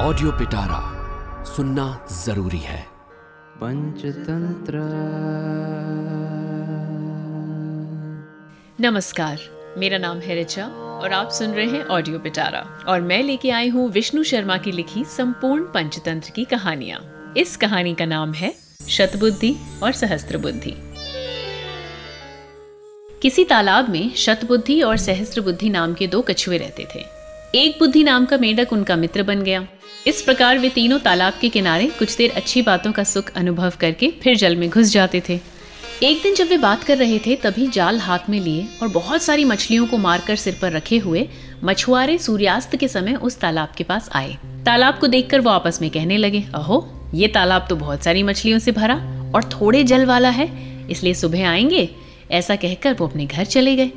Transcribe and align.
Audio 0.00 0.30
पिटारा 0.32 0.78
सुनना 1.44 1.84
ज़रूरी 2.12 2.58
है। 2.58 2.80
पंचतंत्र। 3.56 4.80
नमस्कार 8.80 9.38
मेरा 9.78 9.98
नाम 9.98 10.18
है 10.18 10.34
रिचा 10.34 10.66
और 10.66 11.12
आप 11.12 11.30
सुन 11.30 11.50
रहे 11.50 11.66
हैं 11.66 11.84
ऑडियो 11.86 12.18
पिटारा 12.18 12.60
और 12.88 13.00
मैं 13.00 13.22
लेके 13.22 13.50
आई 13.50 13.68
हूँ 13.68 13.88
विष्णु 13.90 14.24
शर्मा 14.24 14.56
की 14.56 14.72
लिखी 14.72 15.04
संपूर्ण 15.04 15.64
पंचतंत्र 15.64 16.30
की 16.30 16.44
कहानियाँ। 16.44 17.00
इस 17.36 17.56
कहानी 17.56 17.94
का 17.94 18.04
नाम 18.04 18.32
है 18.32 18.54
शतबुद्धि 18.88 19.54
और 19.82 19.92
सहस्त्र 19.92 20.38
बुद्धि 20.38 20.76
किसी 23.22 23.44
तालाब 23.44 23.88
में 23.88 24.14
शतबुद्धि 24.16 24.80
और 24.82 24.96
सहस्त्र 24.96 25.40
बुद्धि 25.40 25.68
नाम 25.70 25.94
के 25.94 26.06
दो 26.06 26.22
कछुए 26.22 26.58
रहते 26.58 26.86
थे। 26.94 27.15
एक 27.54 27.76
बुद्धि 27.78 28.04
नाम 28.04 28.24
का 28.26 28.36
मेंढक 28.36 28.72
उनका 28.72 28.96
मित्र 28.96 29.22
बन 29.22 29.42
गया। 29.42 29.66
इस 30.06 30.22
प्रकार 30.22 30.58
वे 30.58 30.68
तीनों 30.68 30.98
तालाब 30.98 31.32
के 31.40 31.48
किनारे 31.48 31.86
कुछ 31.86 32.16
देर 32.16 32.30
अच्छी 32.30 32.62
बातों 32.62 32.92
का 32.92 33.04
सुख 33.04 33.32
अनुभव 33.36 33.72
करके 33.80 34.12
फिर 34.22 34.36
जल 34.36 34.56
में 34.56 34.70
घुस 34.70 34.86
जाते 34.86 35.22
थे। 35.28 35.38
एक 36.02 36.22
दिन 36.22 36.34
जब 36.34 36.48
वे 36.48 36.56
बात 36.56 36.84
कर 36.84 36.96
रहे 36.98 37.18
थे, 37.18 37.36
तभी 37.36 37.66
जाल 37.66 37.98
हाथ 37.98 38.18
में 38.30 38.40
लिए 38.40 38.66
और 38.82 38.88
बहुत 38.88 39.22
सारी 39.22 39.44
मछलियों 39.44 39.86
को 39.86 39.98
मारकर 39.98 40.36
सिर 40.36 40.58
पर 40.62 40.72
रखे 40.72 40.98
हुए 40.98 41.28
मछुआरे 41.64 42.18
सूर्यास्त 42.18 42.76
के 42.76 42.88
समय 42.88 43.14
उस 43.14 43.40
तालाब 43.40 43.72
के 43.76 43.84
पास 43.84 44.10
आए। 44.12 44.36
तालाब 44.66 44.98
को 44.98 45.06
देखकर 45.06 45.40
वो 45.40 45.50
आपस 45.50 45.78
में 45.82 45.90
कहने 45.90 46.16
लगे, 46.16 46.44
अहो, 46.54 47.10
ये 47.14 47.28
तालाब 47.28 47.66
तो 47.68 47.76
बहुत 47.76 48.02
सारी 48.02 48.22
मछलियों 48.22 48.58
से 48.58 48.72
भरा 48.72 48.94
और 49.34 49.44
थोड़े 49.44 49.84
जल 49.84 50.06
वाला 50.06 50.28
है, 50.28 50.50
इसलिए 50.90 51.14
सुबह 51.14 51.48
आएँगे? 51.48 51.88
ऐसा 52.30 52.56
कहकर 52.56 52.94
वो 52.94 53.06
अपने 53.06 53.26
घर 53.26 53.44
चले 53.44 53.76
गए। 53.76 53.90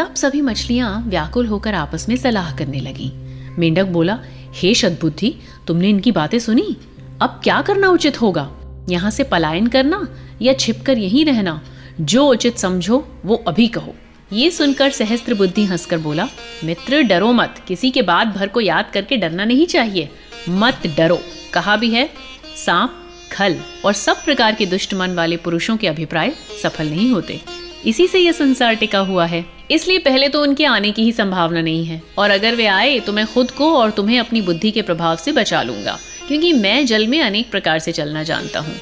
तब 0.00 0.14
सभी 0.14 0.40
मछलियाँ 0.40 1.04
व्याकुल 1.06 1.46
होकर 1.46 1.74
आपस 1.74 2.08
में 2.08 2.16
सलाह 2.16 2.56
करने 2.56 2.80
लगी। 2.80 3.12
मेंढक 3.58 3.84
बोला, 3.84 4.18
हे 4.54 4.74
सदबुद्धि, 4.74 5.34
तुमने 5.66 5.88
इनकी 5.88 6.12
बातें 6.12 6.38
सुनी? 6.38 6.76
अब 7.22 7.40
क्या 7.44 7.62
करना 7.62 7.88
उचित 7.88 8.20
होगा? 8.20 8.50
यहाँ 8.88 9.10
से 9.10 9.22
पलायन 9.22 9.66
करना 9.66 10.08
या 10.42 10.52
छिपकर 10.52 10.98
यहीं 10.98 11.24
रहना? 11.24 11.62
जो 12.00 12.26
उचित 12.26 12.58
समझो, 12.58 13.08
वो 13.24 13.44
अभी 13.48 13.68
कहो। 13.68 13.94
ये 14.32 14.50
सुनकर 14.50 14.90
सहस्त्र 14.90 15.34
बुद्धि 15.34 15.64
हंसकर 15.64 15.98
बोला, 15.98 16.28
मित्र, 16.64 17.02
डरो 17.02 17.32
मत। 17.32 17.64
किसी 17.68 17.90
के 17.90 18.02
बात 18.02 18.28
भर 18.28 18.48
को 18.48 18.60
याद 18.60 18.90
करके 18.94 19.16
डरना 19.16 19.44
नहीं 19.44 19.66
चाहिए। 19.66 20.08
मत 20.48 20.82
डरो। 20.96 21.20
कहा 21.52 21.76
भी 21.76 21.90
है, 21.90 22.10
सांप, 22.66 23.08
खल 23.32 23.56
और 23.84 23.92
सब 23.92 24.24
प्रकार 24.24 24.54
के 24.54 24.66
दुष्ट 24.66 24.94
मन 24.94 25.14
वाले 25.14 25.36
पुरुषों 25.36 25.76
के 25.76 25.88
अभिप्राय 25.88 26.32
सफल 26.62 26.88
नहीं 26.88 27.10
होते। 27.10 27.40
इसी 27.86 28.06
से 28.06 28.18
यह 28.18 28.32
संसार 28.32 28.74
टिका 28.74 28.98
हुआ 28.98 29.26
है। 29.26 29.59
इसलिए 29.70 29.98
पहले 29.98 30.28
तो 30.28 30.42
उनके 30.42 30.64
आने 30.64 30.90
की 30.90 31.02
ही 31.02 31.12
संभावना 31.12 31.60
नहीं 31.60 31.84
है। 31.84 32.00
और 32.18 32.30
अगर 32.30 32.54
वे 32.54 32.66
आए 32.66 32.98
तो 33.00 33.12
मैं 33.12 33.26
खुद 33.26 33.50
को 33.50 33.72
और 33.74 33.90
तुम्हें 33.90 34.18
अपनी 34.18 34.42
बुद्धि 34.42 34.70
के 34.70 34.82
प्रभाव 34.82 35.16
से 35.16 35.32
बचा 35.32 35.62
लूँगा, 35.62 35.98
क्योंकि 36.28 36.52
मैं 36.52 36.84
जल 36.86 37.06
में 37.06 37.20
अनेक 37.20 37.50
प्रकार 37.50 37.78
से 37.78 37.92
चलना 37.92 38.22
जानता 38.22 38.60
हूँ। 38.60 38.74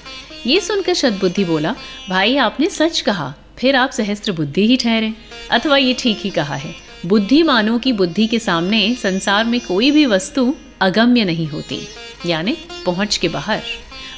ये 0.47 0.61
सुनकर 0.61 0.94
सदबुद्धि 0.94 1.44
बोला, 1.44 1.75
भाई, 2.09 2.36
आपने 2.36 2.69
सच 2.70 3.00
कहा। 3.00 3.33
फिर 3.59 3.77
आप 3.77 3.91
सहस्त्र 3.91 4.33
बुद्धि 4.33 4.66
ही 4.66 4.77
ठहरे। 4.77 5.12
अथवा 5.50 5.77
ये 5.77 5.94
ठीक 5.98 6.19
ही 6.19 6.31
कहा 6.31 6.55
है। 6.55 6.75
बुद्धिमानों 7.06 7.78
की 7.78 7.92
बुद्धि 7.92 8.27
के 8.27 8.39
सामने 8.39 8.94
संसार 8.94 9.44
में 9.44 9.61
कोई 9.61 9.91
भी 9.91 10.05
वस्तु 10.06 10.55
अगम्य 10.81 11.25
नहीं 11.25 11.47
होती, 11.47 11.81
यानी 12.27 12.56
पहुँच 12.86 13.16
के 13.16 13.28
बाहर। 13.28 13.62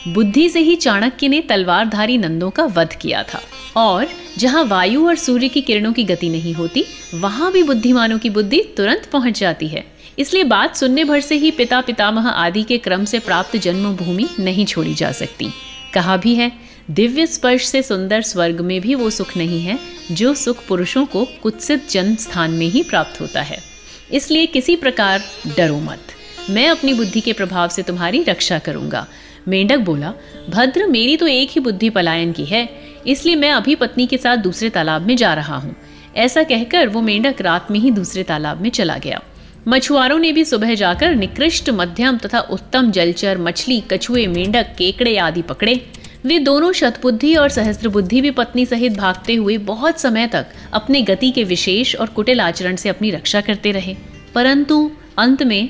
बुद्धि 0.09 0.49
से 0.49 0.61
ही 0.61 0.77
चाणक्य 0.77 1.29
ने 1.29 1.41
तलवारधारी 1.41 2.17
नंदों 2.19 2.51
का 2.51 2.65
वध 2.67 2.93
किया 2.93 3.23
था। 3.25 3.41
और 3.77 4.07
जहाँ 4.39 4.65
वायु 4.65 5.07
और 5.07 5.17
सूर्य 5.17 5.49
की 5.49 5.61
किरणों 5.61 5.93
की 5.93 6.05
गति 6.05 6.29
नहीं 6.29 6.55
होती, 6.55 6.85
वहाँ 7.15 7.53
भी 7.53 7.63
बुद्धिमानों 7.63 8.19
की 8.19 8.31
बुद्धि 8.31 8.61
तुरंत 8.77 9.07
पहुँच 9.13 9.41
जाती 9.41 9.69
है। 9.69 9.85
इसलिए 10.19 10.45
बात 10.45 10.77
सुनने 10.77 11.05
भर 11.05 11.21
से 11.21 11.35
ही 11.35 11.51
पिता 11.51 11.81
पितामह 11.81 12.29
आदि 12.29 12.63
के 12.63 12.79
क्रम 12.79 13.05
से 13.05 13.19
प्राप्त 13.19 13.57
जन्मभूमि 13.57 14.29
नहीं 14.41 14.67
छोड़ी 14.67 14.95
जा 14.95 15.13
सकती। 15.13 15.49
कहा 15.95 16.17
भी 16.17 16.35
है, 16.35 16.53
दिव्य 16.91 17.27
स्पर्श 17.27 17.67
से 17.67 17.83
सुंदर 17.83 18.23
स्वर्ग 18.23 18.61
में 18.61 18.81
भी 18.81 18.95
वो 18.95 19.11
सुख 19.11 19.37
नहीं 19.37 19.61
है, 19.61 19.79
जो 20.13 20.35
सुख 20.35 20.67
पुरुषों 20.67 21.07
को 21.07 21.25
कुत्सित 21.25 21.91
जन्म 21.91 22.17
स्थान 22.17 22.51
में 22.51 22.67
ही 22.67 22.83
प्राप्त 22.83 23.21
होता 23.21 23.43
है। 23.43 23.59
इसलिए 24.13 24.47
किसी 24.47 24.77
प्रकार 24.77 25.23
डरो 25.57 25.81
मत। 25.81 25.99
मैं 26.51 26.69
अपनी 26.69 26.95
बुद्धि 26.95 27.21
के 27.21 27.33
प्रभाव 27.33 27.69
से 27.69 27.83
तुम्हारी 27.83 28.23
रक्षा 28.23 28.59
करूँगा। 28.59 29.07
मेंढक 29.49 29.79
बोला, 29.79 30.13
भद्र 30.51 30.87
मेरी 30.87 31.17
तो 31.17 31.27
एक 31.27 31.51
ही 31.51 31.61
बुद्धि 31.61 31.91
पलायन 31.91 32.33
की 32.33 32.45
है 32.45 32.80
इसलिए 33.07 33.37
मैं 33.37 33.51
अभी 33.51 33.75
पत्नी 33.75 34.07
के 34.07 34.19
साथ 34.19 34.37
दूसरे 34.37 34.71
तालाब 34.71 35.03
में 35.03 35.17
जा 35.17 35.35
रहा 35.35 35.57
हूँ। 35.57 35.77
ऐसा 36.17 36.43
कहकर 36.43 36.89
वो 36.89 37.01
मेंढक 37.01 37.41
रात 37.41 37.71
में 37.71 37.81
ही 37.81 37.91
दूसरे 37.91 38.23
तालाब 38.23 38.61
में 38.61 38.71
चला 38.71 38.99
गया। 38.99 39.23
मछुआरों 39.69 40.19
ने 40.19 40.33
भी 40.33 40.45
सुबह 40.45 40.75
जाकर 40.75 41.15
निकृष्ट 41.15 41.71
मध्यम 41.71 42.19
तथा 42.19 42.41
उत्तम 42.41 42.91
जलचर, 42.91 43.39
मछली, 43.39 43.83
कछुए, 43.91 44.27
मेंढक, 44.27 44.67
केकड़े 44.79 45.17
आदि 45.17 45.43
पकड़े। 45.43 45.87
वे 46.25 46.39
दोनों 46.39 46.73
शतबुद्धि 46.73 47.35
और 47.35 47.49
सहस्त्र 47.49 47.89
बुद्धि 47.89 48.21
भी 48.21 48.31
पत्नी 48.31 48.67
सहित 48.67 48.93
भागते 48.93 49.35
हुए 49.35 49.59
बहुत 49.59 50.01
समय 50.01 50.27
तक 50.27 50.47
अपने 50.73 51.03
गति 51.03 51.31
के 51.31 51.45
विशेष 51.45 51.97
और 51.97 52.07
कुटिल 52.07 52.41
आचरण 52.41 52.77
से 52.77 52.89
अपनी 52.89 53.11
रक्षा 53.11 53.41
करते 53.41 53.73
रहे। 53.73 53.97
परंतु 54.35 54.91
अंत 55.19 55.43
में 55.43 55.69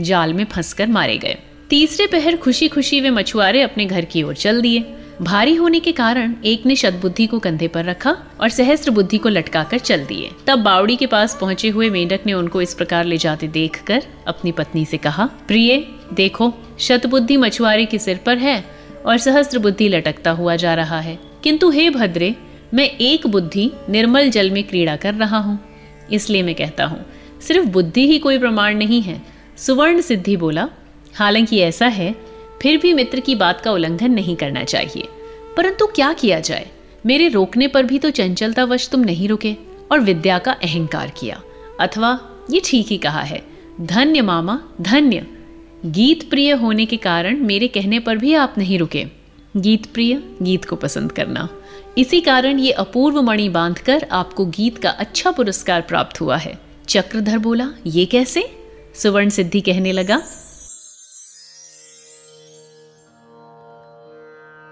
जाल 0.00 0.34
में 0.34 0.44
फंसकर 0.44 0.86
मारे 0.86 1.18
गए। 1.18 1.36
तीसरे 1.70 2.06
पहर 2.06 2.36
खुशी 2.36 2.68
खुशी 2.68 3.00
वे 3.00 3.10
मछुआरे 3.10 3.62
अपने 3.62 3.84
घर 3.84 4.04
की 4.04 4.22
ओर 4.22 4.34
चल 4.34 4.60
दिए। 4.60 4.84
भारी 5.22 5.54
होने 5.54 5.78
के 5.80 5.92
कारण 5.92 6.34
एक 6.44 6.64
ने 6.66 6.74
शतबुद्धि 6.76 7.26
को 7.26 7.38
कंधे 7.38 7.66
पर 7.68 7.84
रखा 7.84 8.16
और 8.40 8.48
सहस्त्र 8.48 8.90
बुद्धि 8.90 9.18
को 9.18 9.28
लटकाकर 9.28 9.78
चल 9.78 10.04
दिए। 10.04 10.30
तब 10.46 10.58
बावड़ी 10.58 10.96
के 10.96 11.06
पास 11.06 11.36
पहुँचे 11.40 11.68
हुए 11.68 11.90
मेंढक 11.90 12.20
ने 12.26 12.32
उनको 12.32 12.62
इस 12.62 12.74
प्रकार 12.74 13.04
ले 13.04 13.16
जाते 13.16 13.48
देखकर 13.48 14.02
अपनी 14.26 14.52
पत्नी 14.52 14.84
से 14.84 14.96
कहा, 14.96 15.26
प्रिय, 15.48 15.86
देखो, 16.12 16.52
शतबुद्धि 16.78 17.36
मछुआरे 17.36 17.84
के 17.84 17.98
सिर 17.98 18.20
पर 18.26 18.38
है 18.38 18.64
और 19.06 19.18
सहस्त्र 19.18 19.58
बुद्धि 19.58 19.88
लटकता 19.88 20.30
हुआ 20.30 20.56
जा 20.56 20.74
रहा 20.74 21.00
है। 21.00 21.18
किंतु 21.44 21.70
हे 21.70 21.88
भद्रे, 21.90 22.34
मैं 22.74 22.88
एक 22.90 23.26
बुद्धि 23.26 23.70
निर्मल 23.90 24.30
जल 24.30 24.50
में 24.50 24.62
क्रीड़ा 24.64 24.96
कर 24.96 25.14
रहा 25.14 25.38
हूँ। 25.38 25.58
इसलिए 26.12 26.42
मैं 26.42 26.54
कहता 26.54 26.84
हूँ, 26.84 27.04
सिर्फ़ 27.40 27.66
बुद्धि 27.66 28.06
ही 28.06 28.18
कोई 28.18 28.38
प्रमाण 28.38 28.76
नहीं 28.76 29.02
है। 29.02 29.20
सुवर्ण 29.56 30.00
सिद्धि 30.00 30.36
बोला, 30.36 30.68
हालाँकि 31.14 31.60
ऐसा 31.60 31.86
है 31.86 32.14
फिर 32.62 32.78
भी 32.78 32.94
मित्र 32.94 33.20
की 33.20 33.34
बात 33.34 33.60
का 33.60 33.72
उल्लंघन 33.72 34.10
नहीं 34.10 34.36
करना 34.36 34.64
चाहिए। 34.64 35.08
परंतु 35.56 35.86
क्या 35.86 36.12
किया 36.12 36.40
जाए? 36.40 36.70
मेरे 37.06 37.28
रोकने 37.28 37.66
पर 37.66 37.82
भी 37.82 37.98
तो 37.98 38.10
चंचलतावश 38.10 38.88
तुम 38.88 39.00
नहीं 39.00 39.28
रुके 39.28 39.54
और 39.92 40.00
विद्या 40.00 40.38
का 40.38 40.52
अहंकार 40.52 41.12
किया। 41.20 41.42
अथवा 41.80 42.20
ये 42.50 42.62
ठीक 42.64 42.86
ही 42.86 42.98
कहा 42.98 43.20
है, 43.20 43.42
धन्य 43.80 44.20
मामा, 44.20 44.62
धन्य। 44.80 45.26
गीत 45.86 46.30
प्रिय 46.30 46.52
होने 46.52 46.84
के 46.86 46.96
कारण 46.96 47.36
मेरे 47.36 47.68
कहने 47.68 47.98
पर 47.98 48.16
भी 48.16 48.34
आप 48.34 48.54
नहीं 48.58 48.78
रुके। 48.78 49.04
गीत 49.56 49.86
प्रिय, 49.86 50.22
गीत 50.42 50.64
को 50.64 50.76
पसंद 50.76 51.12
करना। 51.12 51.48
इसी 51.98 52.20
कारण 52.20 52.58
ये 52.58 52.70
अपूर्व 52.70 53.22
मणि 53.22 53.48
बांधकर 53.48 54.06
आपको 54.12 54.46
गीत 54.46 54.78
का 54.78 54.90
अच्छा 54.90 55.30
पुरस्कार 55.30 55.80
प्राप्त 55.80 56.20
हुआ 56.20 56.36
है। 56.36 56.58
चक्रधर 56.88 57.38
बोला, 57.38 57.70
ये 57.86 58.04
कैसे? 58.04 58.50
सुवर्ण 58.94 59.28
सिद्धि 59.28 59.60
कहने 59.60 59.92
लगा 59.92 60.22